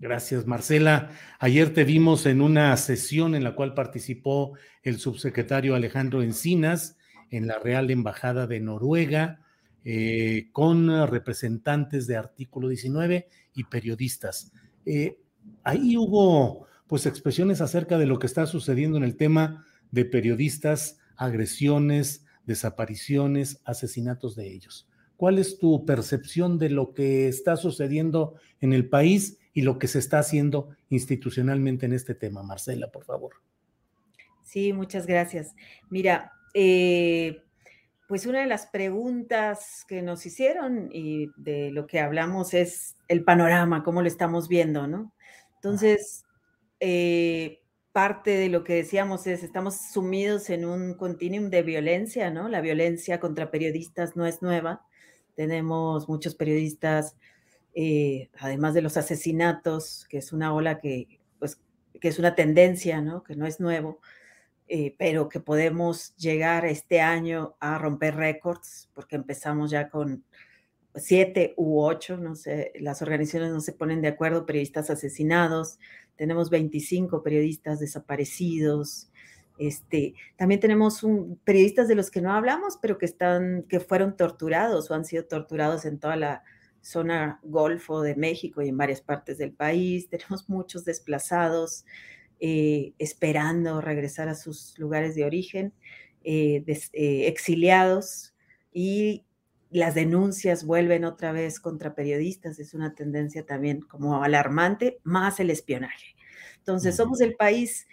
[0.00, 1.10] Gracias, Marcela.
[1.40, 4.52] Ayer te vimos en una sesión en la cual participó
[4.84, 6.96] el subsecretario Alejandro Encinas
[7.30, 9.40] en la Real Embajada de Noruega
[9.84, 14.52] eh, con representantes de Artículo 19 y periodistas.
[14.86, 15.18] Eh,
[15.64, 20.98] ahí hubo pues expresiones acerca de lo que está sucediendo en el tema de periodistas,
[21.16, 24.88] agresiones, desapariciones, asesinatos de ellos.
[25.16, 29.88] ¿Cuál es tu percepción de lo que está sucediendo en el país y lo que
[29.88, 32.44] se está haciendo institucionalmente en este tema.
[32.44, 33.32] Marcela, por favor.
[34.44, 35.56] Sí, muchas gracias.
[35.90, 37.42] Mira, eh,
[38.06, 43.24] pues una de las preguntas que nos hicieron y de lo que hablamos es el
[43.24, 45.12] panorama, cómo lo estamos viendo, ¿no?
[45.56, 46.22] Entonces,
[46.78, 52.48] eh, parte de lo que decíamos es, estamos sumidos en un continuum de violencia, ¿no?
[52.48, 54.86] La violencia contra periodistas no es nueva.
[55.34, 57.16] Tenemos muchos periodistas
[57.80, 61.60] eh, además de los asesinatos, que es una ola que, pues,
[62.00, 63.22] que es una tendencia, ¿no?
[63.22, 64.00] Que no es nuevo,
[64.66, 70.24] eh, pero que podemos llegar este año a romper récords, porque empezamos ya con
[70.96, 75.78] siete u ocho, no sé, las organizaciones no se ponen de acuerdo, periodistas asesinados,
[76.16, 79.08] tenemos 25 periodistas desaparecidos,
[79.56, 84.16] este, también tenemos un, periodistas de los que no hablamos, pero que están, que fueron
[84.16, 86.42] torturados o han sido torturados en toda la
[86.80, 90.08] zona Golfo de México y en varias partes del país.
[90.10, 91.84] Tenemos muchos desplazados
[92.40, 95.72] eh, esperando regresar a sus lugares de origen,
[96.24, 98.34] eh, eh, exiliados
[98.72, 99.24] y
[99.70, 102.58] las denuncias vuelven otra vez contra periodistas.
[102.58, 106.14] Es una tendencia también como alarmante, más el espionaje.
[106.58, 107.86] Entonces, somos el país,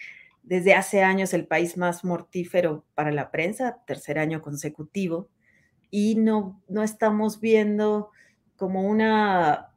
[0.44, 5.29] desde hace años, el país más mortífero para la prensa, tercer año consecutivo,
[5.90, 8.12] y no, no estamos viendo
[8.55, 9.71] como una,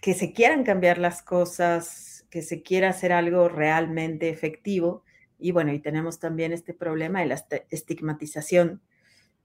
[0.00, 5.04] que se quieran cambiar las cosas, que se quiera hacer algo realmente efectivo.
[5.38, 8.82] Y bueno, y tenemos también este problema de la estigmatización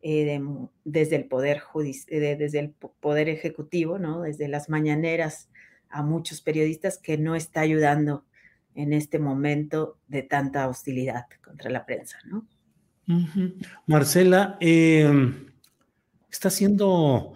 [0.01, 0.40] eh,
[0.84, 4.22] desde el poder judicial, desde el poder ejecutivo, ¿no?
[4.22, 5.50] Desde las mañaneras
[5.90, 8.25] a muchos periodistas que no está ayudando
[8.75, 12.46] en este momento de tanta hostilidad contra la prensa, ¿no?
[13.88, 15.47] Marcela, em,
[16.29, 17.34] está siendo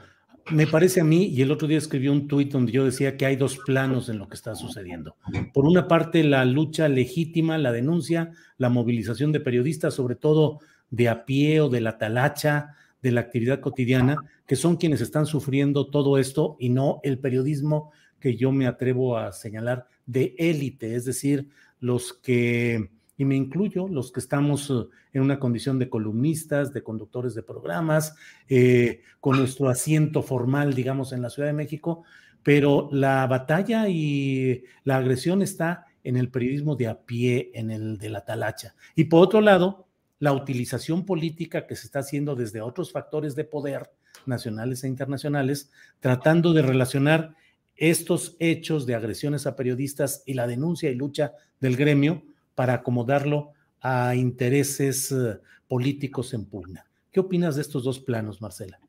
[0.52, 3.26] me parece a mí, y el otro día escribí un tuit donde yo decía que
[3.26, 5.16] hay dos planos en lo que está sucediendo.
[5.54, 11.10] Por una parte, la lucha legítima, la denuncia, la movilización de periodistas, sobre todo de
[11.10, 15.88] a pie o de la talacha, de la actividad cotidiana, que son quienes están sufriendo
[15.88, 21.06] todo esto y no el periodismo que yo me atrevo a señalar de élite, es
[21.06, 21.48] decir,
[21.80, 26.82] los que y me incluyo los que estamos eh, en una condición de columnistas, de
[26.82, 28.16] conductores de programas,
[28.48, 32.04] eh, con nuestro asiento formal, digamos, en la Ciudad de México,
[32.44, 37.98] pero la batalla y la agresión está en el periodismo de a pie, en el
[37.98, 38.74] de la talacha.
[38.96, 39.90] Y por otro lado,
[40.20, 43.92] la utilización política que se está haciendo desde otros factores de poder
[44.26, 47.36] nacionales e internacionales, tratando de relacionar
[47.76, 52.24] estos hechos de agresiones a periodistas y la denuncia y lucha del gremio
[52.60, 55.40] para acomodarlo a intereses eh,
[55.70, 56.86] políticos en pugna.
[57.10, 58.82] ¿Qué opinas de estos dos planos, Marcela?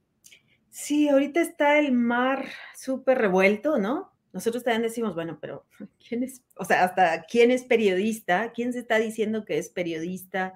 [0.71, 4.11] Sí, ahorita está el mar súper revuelto, ¿no?
[4.33, 5.67] Nosotros también decimos, bueno, pero
[6.09, 6.43] ¿quién es?
[6.57, 10.55] O sea, hasta quién es periodista, quién se está diciendo que es periodista,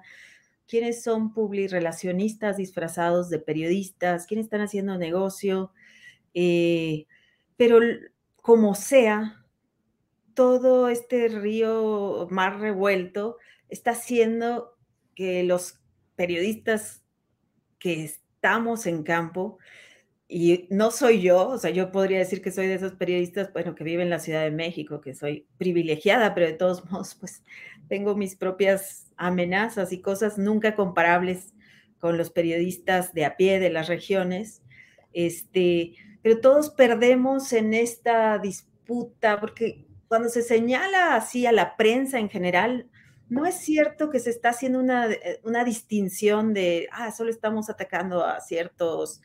[0.67, 5.71] quiénes son publirelacionistas disfrazados de periodistas, quiénes están haciendo negocio.
[6.33, 7.07] Eh,
[7.55, 7.79] pero
[8.41, 9.44] como sea,
[10.35, 13.37] todo este río mar revuelto
[13.69, 14.77] está haciendo
[15.15, 15.79] que los
[16.15, 17.03] periodistas
[17.79, 19.57] que estamos en campo,
[20.27, 23.75] y no soy yo, o sea, yo podría decir que soy de esos periodistas, bueno,
[23.75, 27.43] que viven en la Ciudad de México, que soy privilegiada, pero de todos modos, pues
[27.87, 31.53] tengo mis propias amenazas y cosas nunca comparables
[31.99, 34.63] con los periodistas de a pie de las regiones.
[35.13, 39.85] Este, pero todos perdemos en esta disputa, porque
[40.15, 42.87] cuando se señala así a la prensa en general,
[43.27, 47.69] no es cierto que se está haciendo una, eh, una distinción de, ah, solo estamos
[47.69, 49.19] atacando a ciertos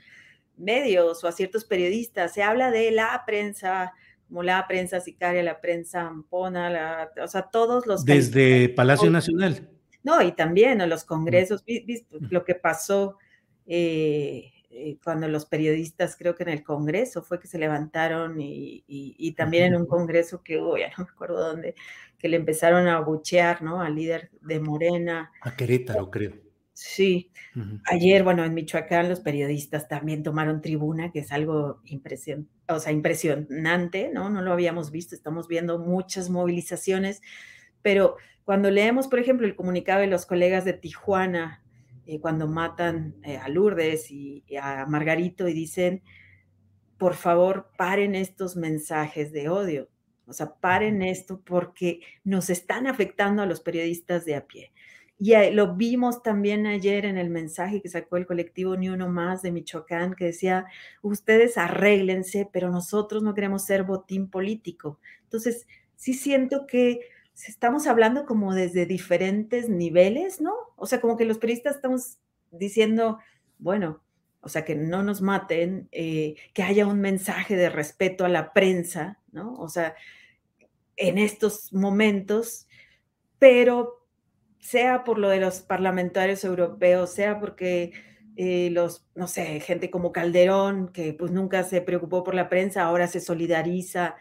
[0.56, 2.34] medios o a ciertos periodistas.
[2.34, 3.92] Se habla de la prensa,
[4.26, 8.04] como la prensa sicaria, la prensa ampona, la, o sea, todos los...
[8.04, 9.70] Desde Palacio Nacional.
[10.02, 11.62] No, y también a los congresos,
[12.30, 13.16] lo que pasó
[13.68, 19.34] eh, eh, cuando los periodistas, creo que en el Congreso fue que se levantaron y,
[19.36, 21.74] también en un Congreso que hubo, ya no me acuerdo dónde,
[22.18, 23.82] que le empezaron a buchear, ¿no?
[23.82, 25.32] Al líder de Morena.
[25.42, 26.34] A Querétaro, creo.
[26.72, 27.30] Sí.
[27.84, 32.92] Ayer, bueno, en Michoacán los periodistas también tomaron tribuna, que es algo impresion o sea,
[32.92, 34.30] impresionante, ¿no?
[34.30, 37.20] No lo habíamos visto, estamos viendo muchas movilizaciones,
[37.82, 41.62] pero cuando leemos, por ejemplo, el comunicado de los colegas de Tijuana,
[42.10, 46.02] eh, cuando matan eh, a Lourdes y, a Margarito y dicen,
[46.98, 49.88] por favor, paren estos mensajes de odio.
[50.26, 54.72] O sea, paren esto porque nos están afectando a los periodistas de a pie.
[55.20, 59.42] Y lo vimos también ayer en el mensaje que sacó el colectivo Ni Uno Más
[59.42, 60.66] de Michoacán, que decía,
[61.02, 64.98] ustedes arréglense, pero nosotros no queremos ser botín político.
[65.22, 67.02] Entonces, sí siento que
[67.48, 70.54] estamos hablando como desde diferentes niveles, ¿no?
[70.76, 72.18] O sea, como que los periodistas estamos
[72.50, 73.18] diciendo,
[73.58, 74.02] bueno,
[74.40, 78.52] o sea, que no nos maten, eh, que haya un mensaje de respeto a la
[78.52, 79.54] prensa, ¿no?
[79.54, 79.94] O sea,
[80.96, 82.66] en estos momentos,
[83.38, 84.06] pero
[84.58, 87.92] sea por lo de los parlamentarios europeos, sea porque
[88.36, 92.82] eh, los, no sé, gente como Calderón, que pues nunca se preocupó por la prensa,
[92.84, 94.16] ahora se solidariza,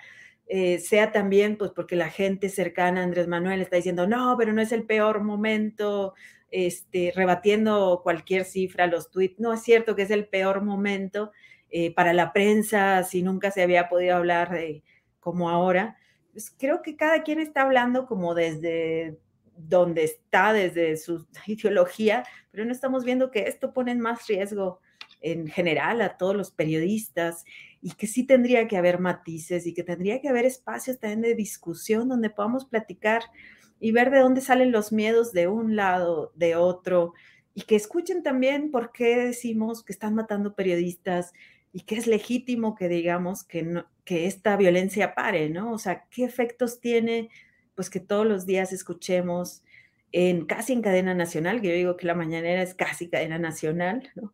[0.52, 4.52] eh, sea también pues porque la gente cercana a Andrés Manuel está diciendo, no, pero
[4.52, 6.16] no es el peor momento,
[6.50, 11.32] este, rebatiendo cualquier cifra, los tweets, no es cierto que es el peor momento
[11.70, 14.84] eh, para la prensa, si nunca se había podido hablar de
[15.20, 15.98] como ahora.
[16.32, 19.20] Pues creo que cada quien está hablando como desde
[19.56, 24.80] donde está, desde su ideología, pero no estamos viendo que esto pone en más riesgo
[25.22, 27.46] en general a todos los periodistas
[27.82, 31.36] y que sí tendría que haber matices y que tendría que haber espacios también de
[31.36, 33.24] discusión donde podamos platicar
[33.80, 37.14] y ver de dónde salen los miedos de un lado, de otro,
[37.54, 41.34] y que escuchen también por qué decimos que están matando periodistas
[41.72, 45.72] y que es legítimo que digamos que, que esta violencia pare, ¿no?
[45.74, 47.30] O sea, ¿qué efectos tiene?
[47.76, 49.64] Pues que todos los días escuchemos
[50.12, 54.10] en casi en cadena nacional, que yo digo que la mañanera es casi cadena nacional,
[54.16, 54.34] ¿no?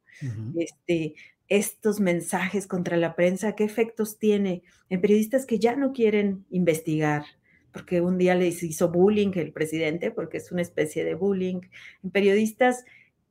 [0.58, 1.16] este,
[1.48, 7.26] estos mensajes contra la prensa, ¿qué efectos tiene en periodistas que ya no quieren investigar?
[7.72, 11.62] Porque un día les hizo bullying el presidente, porque es una especie de bullying,
[12.04, 12.86] en periodistas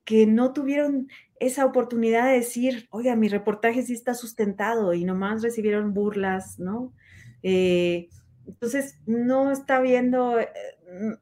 [0.05, 1.09] que no tuvieron
[1.41, 6.93] esa oportunidad de decir, oiga, mi reportaje sí está sustentado y nomás recibieron burlas, ¿no?
[7.43, 8.09] Eh,
[8.47, 10.49] entonces, no está viendo, eh,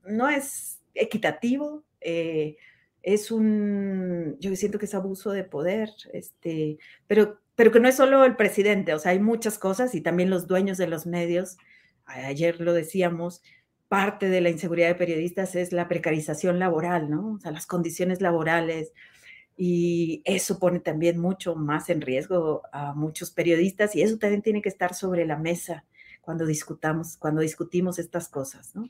[0.05, 2.57] no es equitativo, eh,
[3.03, 7.97] es un, yo siento que es abuso de poder, este, pero, pero que no es
[7.97, 11.57] solo el presidente, o sea, hay muchas cosas y también los dueños de los medios,
[12.05, 13.43] ayer lo decíamos,
[13.89, 17.35] parte de la inseguridad de periodistas es la precarización laboral, ¿no?
[17.35, 18.93] O sea, las condiciones laborales,
[19.57, 24.63] y eso pone también mucho más en riesgo a muchos periodistas y eso también tiene
[24.63, 25.85] que estar sobre la mesa
[26.21, 28.89] cuando discutamos, cuando discutimos estas cosas, ¿no?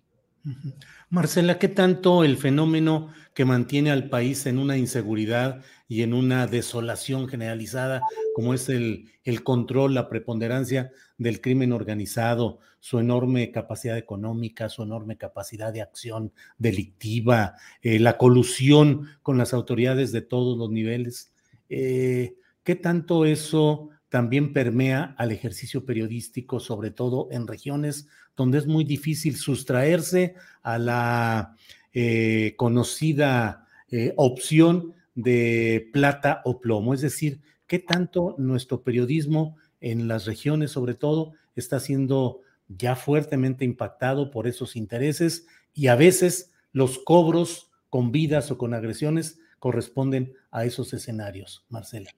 [1.11, 6.47] Marcela, ¿qué tanto el fenómeno que mantiene al país en una inseguridad y en una
[6.47, 8.03] desolación generalizada,
[8.35, 14.83] como es el, el control, la preponderancia del crimen organizado, su enorme capacidad económica, su
[14.83, 21.33] enorme capacidad de acción delictiva, eh, la colusión con las autoridades de todos los niveles?
[21.69, 22.35] Eh,
[22.65, 28.85] ¿Qué tanto eso también permea al ejercicio periodístico, sobre todo en regiones donde es muy
[28.85, 31.57] difícil sustraerse a la
[31.95, 36.93] eh, conocida eh, opción de plata o plomo.
[36.93, 43.65] Es decir, qué tanto nuestro periodismo en las regiones, sobre todo, está siendo ya fuertemente
[43.65, 50.35] impactado por esos intereses y a veces los cobros con vidas o con agresiones corresponden
[50.51, 52.11] a esos escenarios, Marcela.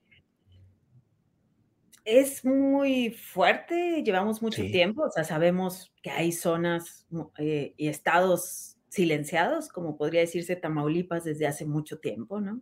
[2.05, 7.07] Es muy fuerte, llevamos mucho tiempo, o sea, sabemos que hay zonas
[7.39, 12.61] eh, y estados silenciados, como podría decirse Tamaulipas desde hace mucho tiempo, ¿no?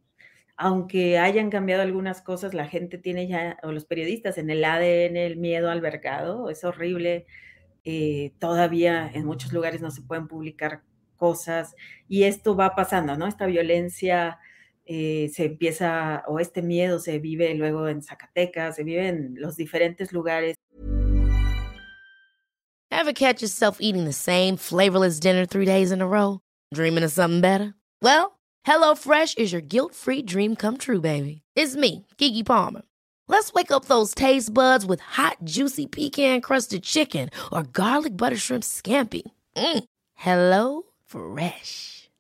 [0.57, 5.17] Aunque hayan cambiado algunas cosas, la gente tiene ya, o los periodistas, en el ADN
[5.17, 7.27] el miedo al mercado, es horrible.
[7.85, 10.83] Eh, todavía en muchos lugares no se pueden publicar
[11.17, 11.75] cosas
[12.09, 13.27] y esto va pasando, ¿no?
[13.27, 14.39] Esta violencia
[14.85, 19.57] eh, se empieza, o este miedo se vive luego en Zacatecas, se vive en los
[19.57, 20.55] diferentes lugares.
[22.91, 26.41] Ever catch yourself eating the same flavorless dinner three days in a row?
[26.73, 27.75] Dreaming of something better?
[28.01, 31.43] Well, HelloFresh is your guilt-free dream come true, baby.
[31.57, 32.83] It's me, Kiki Palmer.
[33.29, 38.63] Let's wake up those taste buds with hot, juicy pecan-crusted chicken or garlic butter shrimp
[38.63, 39.23] scampi.
[39.57, 39.85] Mm.
[40.15, 42.02] Hello Fresh.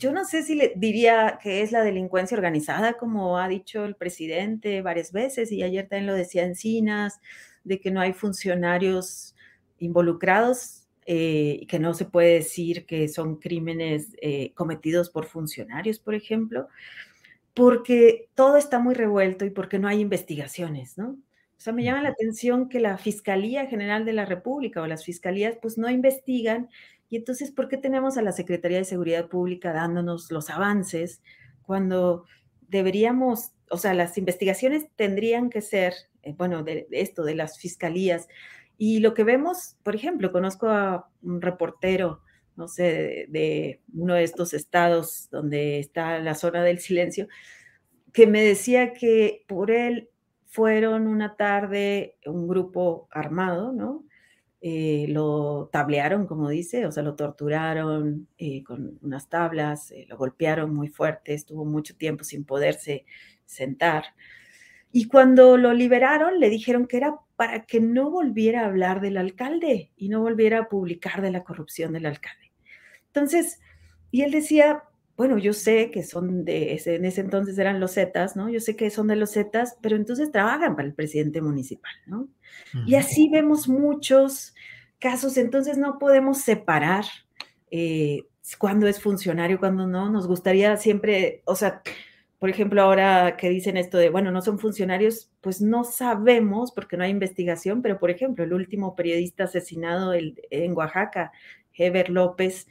[0.00, 3.96] yo no sé si le diría que es la delincuencia organizada, como ha dicho el
[3.96, 7.20] presidente varias veces, y ayer también lo decía Encinas,
[7.64, 9.36] de que no hay funcionarios
[9.78, 15.98] involucrados eh, y que no se puede decir que son crímenes eh, cometidos por funcionarios,
[15.98, 16.68] por ejemplo,
[17.52, 21.10] porque todo está muy revuelto y porque no hay investigaciones, ¿no?
[21.10, 25.04] O sea, me llama la atención que la Fiscalía General de la República o las
[25.04, 26.70] fiscalías pues no investigan
[27.10, 31.20] y entonces, ¿por qué tenemos a la Secretaría de Seguridad Pública dándonos los avances
[31.62, 32.24] cuando
[32.68, 38.28] deberíamos, o sea, las investigaciones tendrían que ser, eh, bueno, de, esto, de las fiscalías?
[38.78, 42.22] Y lo que vemos, por ejemplo, conozco a un reportero,
[42.56, 47.26] no sé, de, uno de estos estados donde está la zona del silencio,
[48.12, 50.10] que me decía que por él
[50.46, 54.04] fueron una tarde un grupo armado, ¿no?
[54.62, 60.18] Eh, lo tablearon, como dice, o sea, lo torturaron eh, con unas tablas, eh, lo
[60.18, 63.06] golpearon muy fuerte, estuvo mucho tiempo sin poderse
[63.46, 64.04] sentar.
[64.92, 69.16] Y cuando lo liberaron, le dijeron que era para que no volviera a hablar del
[69.16, 72.52] alcalde y no volviera a publicar de la corrupción del alcalde.
[73.06, 73.60] Entonces,
[74.10, 74.82] y él decía,
[75.20, 78.48] bueno, yo sé que son de, ese, en ese entonces eran los Zetas, ¿no?
[78.48, 82.26] Yo sé que son de los Zetas, pero entonces trabajan para el presidente municipal, ¿no?
[82.86, 84.54] Y así vemos muchos
[84.98, 87.04] casos, entonces no podemos separar
[87.70, 90.08] eh, cuando es funcionario, cuando no.
[90.08, 91.82] Nos gustaría siempre, o sea,
[92.38, 96.96] por ejemplo, ahora que dicen esto de, bueno, no son funcionarios, pues no sabemos porque
[96.96, 101.30] no hay investigación, pero por ejemplo, el último periodista asesinado en Oaxaca,
[101.74, 102.68] Heber López,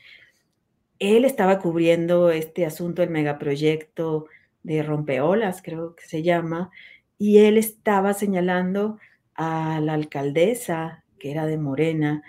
[0.99, 4.27] él estaba cubriendo este asunto, el megaproyecto
[4.63, 6.69] de Rompeolas, creo que se llama,
[7.17, 8.99] y él estaba señalando
[9.35, 12.23] a la alcaldesa, que era de Morena,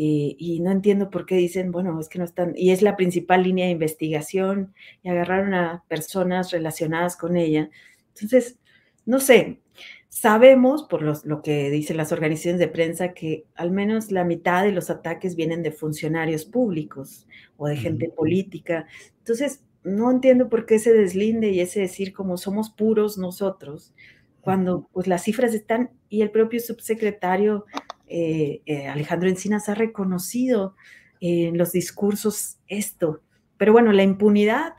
[0.00, 3.42] y, no entiendo por qué dicen, bueno, es que no están, y es la principal
[3.42, 4.72] línea de investigación,
[5.02, 7.68] y agarraron a personas relacionadas con ella.
[8.14, 8.58] Entonces,
[9.06, 9.60] no sé,
[10.08, 14.72] Sabemos, por lo que dicen las organizaciones de prensa, que al menos la mitad de
[14.72, 18.86] los ataques vienen de funcionarios públicos o de gente política.
[19.18, 23.94] Entonces, no entiendo por qué ese deslinde y ese decir como somos puros nosotros,
[24.40, 27.66] cuando pues las cifras están y el propio subsecretario
[28.08, 30.74] eh, eh, Alejandro Encinas ha reconocido
[31.20, 33.20] en los discursos esto.
[33.56, 34.74] Pero bueno, la impunidad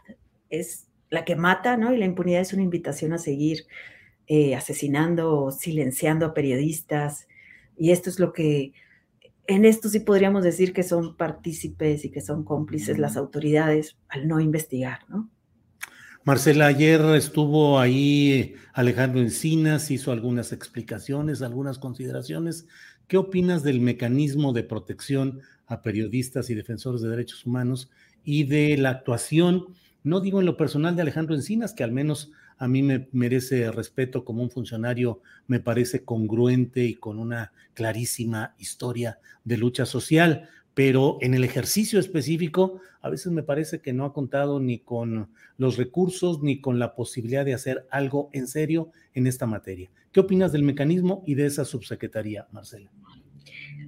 [0.50, 1.94] es la que mata, ¿no?
[1.94, 3.66] Y la impunidad es una invitación a seguir
[4.30, 7.28] eh, asesinando o silenciando a periodistas.
[7.76, 8.74] Y esto es lo que,
[9.48, 14.28] en esto sí podríamos decir que son partícipes y que son cómplices las autoridades al
[14.28, 15.30] no investigar, ¿no?
[16.24, 22.68] Marcela, ayer estuvo ahí Alejandro Encinas, hizo algunas explicaciones, algunas consideraciones.
[23.08, 27.90] ¿Qué opinas del mecanismo de protección a periodistas y defensores de derechos humanos
[28.24, 32.32] y de la actuación, no digo en lo personal de Alejandro Encinas, que al menos
[32.60, 38.54] a mí me merece respeto como un funcionario, me parece congruente y con una clarísima
[38.60, 44.04] historia de lucha social, pero en el ejercicio específico a veces me parece que no
[44.04, 48.92] ha contado ni con los recursos ni con la posibilidad de hacer algo en serio
[49.14, 49.90] en esta materia.
[50.12, 52.92] ¿Qué opinas del mecanismo y de esa subsecretaría, Marcela?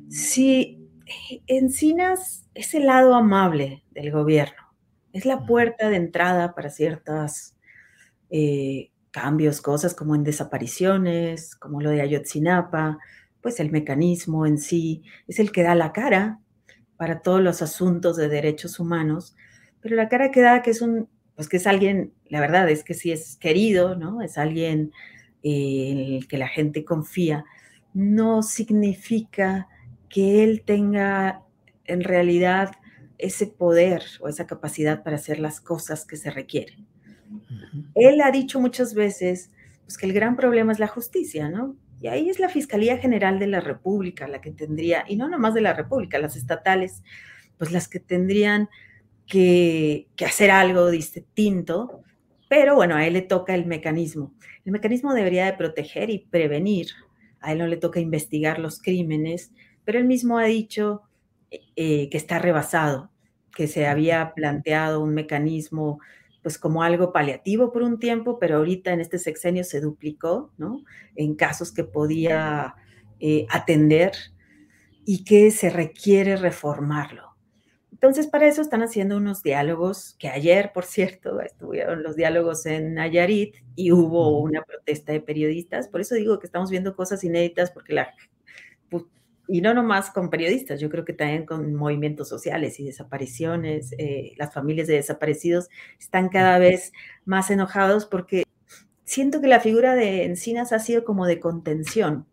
[0.08, 0.88] Sí,
[1.46, 4.74] Encinas es el lado amable del gobierno,
[5.12, 7.56] es la puerta de entrada para ciertos
[8.32, 12.98] eh, cambios, cosas como en desapariciones, como lo de Ayotzinapa,
[13.42, 16.40] pues el mecanismo en sí es el que da la cara
[16.98, 19.36] para todos los asuntos de derechos humanos,
[19.82, 22.84] pero la cara que da que es un, pues que es alguien, la verdad es
[22.84, 24.22] que sí es querido, ¿no?
[24.22, 24.92] Es alguien
[25.44, 27.44] eh, en el que la gente confía,
[27.94, 29.68] no significa
[30.08, 31.42] que él tenga
[31.86, 32.72] en realidad
[33.18, 36.88] ese poder o esa capacidad para hacer las cosas que se requieren.
[37.96, 39.52] Él ha dicho muchas veces
[39.86, 41.76] pues, que el gran problema es la justicia, ¿no?
[42.02, 45.54] Y ahí es la Fiscalía General de la República la que tendría, y no nomás
[45.54, 47.04] de la República, las estatales,
[47.58, 48.70] pues las que tendrían
[49.28, 52.02] que, hacer algo distinto,
[52.50, 54.34] pero bueno, a él le toca el mecanismo.
[54.66, 56.88] El mecanismo debería de proteger y prevenir,
[57.40, 59.52] a él no le toca investigar los crímenes,
[59.86, 61.04] pero él mismo ha dicho
[61.76, 63.12] eh, que está rebasado,
[63.56, 66.00] que se había planteado un mecanismo
[66.42, 70.84] pues como algo paliativo por un tiempo, pero ahorita en este sexenio se duplicó, ¿no?
[71.16, 72.76] En casos que podía
[73.20, 74.14] eh, atender
[75.06, 77.32] y que se requiere reformarlo.
[77.92, 82.96] Entonces, para eso están haciendo unos diálogos, que ayer, por cierto, estuvieron los diálogos en
[82.96, 85.88] Nayarit y hubo una protesta de periodistas.
[85.88, 88.12] Por eso digo que estamos viendo cosas inéditas, porque la
[89.52, 94.32] y no nomás con periodistas, yo creo que también con movimientos sociales y desapariciones, eh,
[94.38, 95.68] las familias de desaparecidos
[96.00, 96.94] están cada vez
[97.26, 98.46] más enojados porque
[99.04, 102.26] siento que la figura de Encinas ha sido como de contención.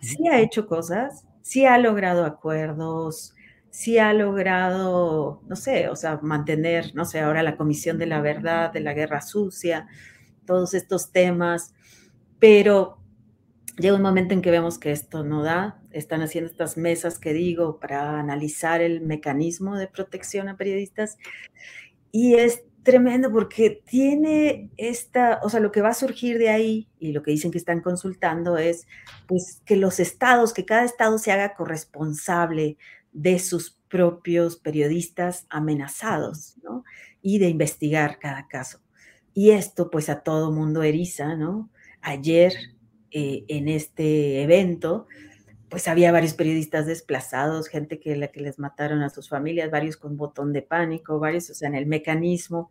[0.00, 3.34] Sí ha hecho cosas, sí ha logrado acuerdos,
[3.70, 8.20] sí ha logrado, no sé, o sea, mantener, no sé, ahora la Comisión de la
[8.20, 9.88] Verdad, de la Guerra Sucia,
[10.44, 11.74] todos estos temas,
[12.38, 12.98] pero
[13.78, 17.32] llega un momento en que vemos que esto no da, están haciendo estas mesas que
[17.32, 21.18] digo para analizar el mecanismo de protección a periodistas
[22.12, 26.88] y es tremendo porque tiene esta, o sea, lo que va a surgir de ahí
[27.00, 28.86] y lo que dicen que están consultando es
[29.26, 32.78] pues que los estados, que cada estado se haga corresponsable
[33.12, 36.84] de sus propios periodistas amenazados, ¿no?
[37.22, 38.80] Y de investigar cada caso.
[39.34, 41.68] Y esto pues a todo mundo eriza, ¿no?
[42.02, 42.52] Ayer
[43.10, 45.08] eh, en este evento,
[45.68, 49.96] pues había varios periodistas desplazados, gente que, la que les mataron a sus familias, varios
[49.96, 52.70] con botón de pánico, varios, o sea, en el mecanismo,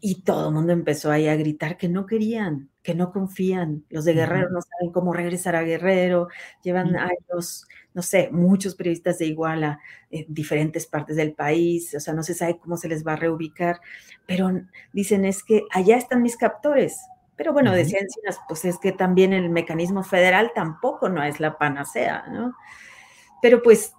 [0.00, 3.84] y todo el mundo empezó ahí a gritar que no querían, que no confían.
[3.88, 6.28] Los de Guerrero no saben cómo regresar a Guerrero,
[6.62, 12.14] llevan años, no sé, muchos periodistas de Iguala en diferentes partes del país, o sea,
[12.14, 13.80] no se sabe cómo se les va a reubicar,
[14.26, 14.50] pero
[14.92, 16.98] dicen es que allá están mis captores,
[17.36, 21.58] pero bueno, de ciencias, pues es que también el mecanismo federal tampoco no es la
[21.58, 22.54] panacea, ¿no?
[23.42, 23.92] Pero pues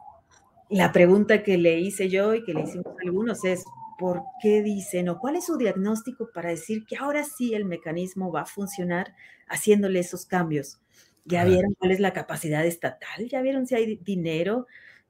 [0.69, 3.63] la pregunta que le hice yo y que le hicimos algunos es,
[3.97, 8.32] ¿por qué dicen o cuál es su diagnóstico para decir que ahora sí el mecanismo
[8.32, 9.15] va a funcionar
[9.47, 10.80] haciéndole esos cambios?
[11.26, 13.28] ¿Ya vieron cuál es la capacidad estatal?
[13.30, 14.65] ¿Ya vieron si hay dinero?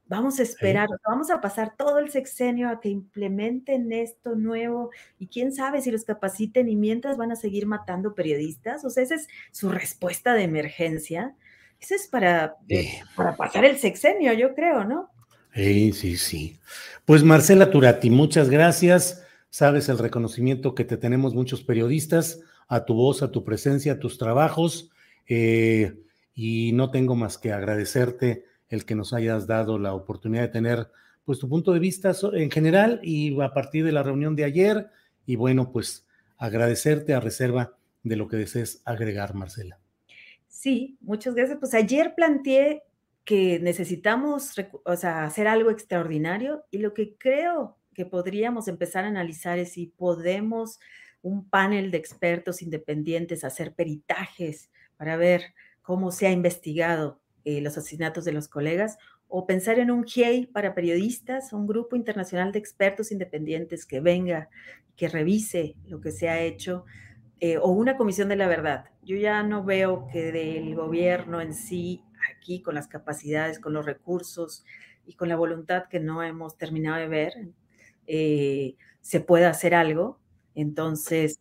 [0.08, 5.26] Vamos a esperar, vamos a pasar todo el sexenio a que implementen esto nuevo y
[5.26, 8.86] quién sabe si los capaciten y mientras van a seguir matando periodistas.
[8.86, 11.34] O sea, esa es su respuesta de emergencia.
[11.78, 15.10] Eso es para, eh, para pasar el sexenio, yo creo, ¿no?
[15.54, 16.58] Sí, sí, sí.
[17.04, 19.26] Pues Marcela Turati, muchas gracias.
[19.50, 23.98] Sabes el reconocimiento que te tenemos muchos periodistas, a tu voz, a tu presencia, a
[23.98, 24.90] tus trabajos.
[25.26, 25.98] Eh,
[26.34, 30.88] y no tengo más que agradecerte el que nos hayas dado la oportunidad de tener
[31.24, 34.88] pues tu punto de vista en general y a partir de la reunión de ayer
[35.26, 36.06] y bueno, pues
[36.38, 39.78] agradecerte a reserva de lo que desees agregar, Marcela.
[40.46, 41.58] Sí, muchas gracias.
[41.58, 42.82] Pues ayer planteé
[43.24, 44.54] que necesitamos
[45.04, 50.80] hacer algo extraordinario y lo que creo que podríamos empezar a analizar es si podemos
[51.20, 55.42] un panel de expertos independientes hacer peritajes para ver
[55.82, 60.48] cómo se ha investigado eh, los asesinatos de los colegas, o pensar en un GIEI
[60.48, 64.50] para periodistas, un grupo internacional de expertos independientes que venga,
[64.96, 66.84] que revise lo que se ha hecho,
[67.40, 68.90] eh, o una comisión de la verdad.
[69.02, 73.86] Yo ya no veo que del gobierno en sí, aquí, con las capacidades, con los
[73.86, 74.66] recursos
[75.06, 77.32] y con la voluntad que no hemos terminado de ver,
[78.06, 80.20] eh, se pueda hacer algo.
[80.54, 81.40] Entonces,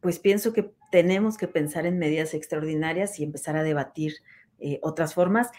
[0.00, 4.14] pues pienso que tenemos que pensar en medidas extraordinarias y empezar a debatir
[4.60, 5.50] eh, otras formas.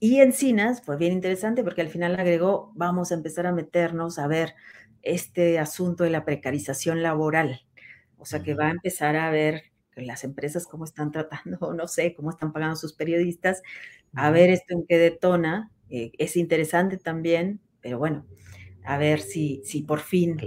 [0.00, 4.26] y Encinas fue bien interesante porque al final agregó, vamos a empezar a meternos a
[4.28, 4.54] ver
[5.02, 7.62] este asunto de la precarización laboral.
[8.18, 9.64] O sea, que va a empezar a ver
[9.96, 13.62] las empresas cómo están tratando, no sé, cómo están pagando sus periodistas,
[14.14, 15.70] a ver esto en qué detona.
[15.90, 18.26] Eh, es interesante también, pero bueno,
[18.84, 20.38] a ver si, si por fin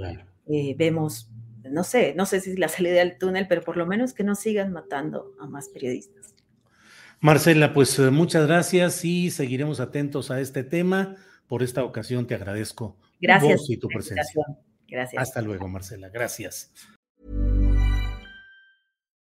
[0.47, 1.31] eh, vemos,
[1.63, 4.35] no sé, no sé si la salida del túnel, pero por lo menos que no
[4.35, 6.34] sigan matando a más periodistas.
[7.19, 11.15] Marcela, pues eh, muchas gracias y seguiremos atentos a este tema.
[11.47, 14.45] Por esta ocasión te agradezco gracias y tu presencia.
[14.87, 15.21] Gracias.
[15.21, 16.09] Hasta luego, Marcela.
[16.09, 16.71] Gracias.